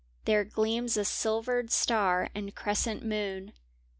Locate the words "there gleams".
0.25-0.97